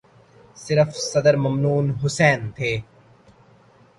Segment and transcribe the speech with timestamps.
[0.65, 2.71] صرف صدر ممنون حسین تھے۔